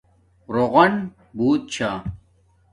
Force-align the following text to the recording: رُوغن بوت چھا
رُوغن 0.53 0.93
بوت 1.37 1.61
چھا 1.73 1.89